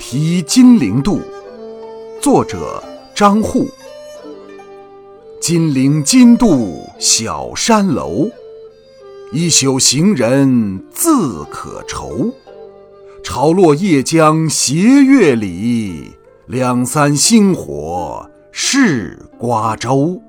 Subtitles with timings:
[0.02, 1.18] 《题金陵渡》
[2.22, 2.82] 作者
[3.14, 3.68] 张祜。
[5.42, 8.30] 金陵津渡小山楼，
[9.30, 12.32] 一宿行人自可愁。
[13.22, 16.12] 潮落夜江斜月里，
[16.46, 20.22] 两三星火是瓜洲。